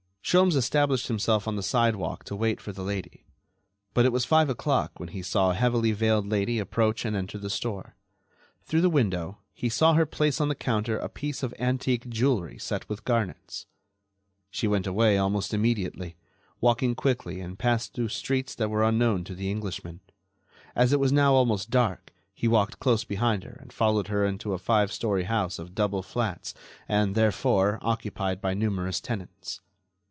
[0.23, 3.25] Sholmes established himself on the sidewalk to wait for the lady,
[3.93, 7.37] but it was five o'clock when he saw a heavily veiled lady approach and enter
[7.37, 7.97] the store.
[8.63, 12.57] Through the window he saw her place on the counter a piece of antique jewelry
[12.57, 13.65] set with garnets.
[14.49, 16.15] She went away almost immediately,
[16.61, 19.99] walking quickly and passed through streets that were unknown to the Englishman.
[20.77, 24.53] As it was now almost dark, he walked close behind her and followed her into
[24.53, 26.53] a five story house of double flats
[26.87, 29.59] and, therefore, occupied by numerous tenants.